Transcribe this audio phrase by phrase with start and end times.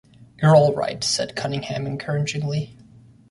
[0.41, 2.75] "You're all right," said Cunningham encouragingly.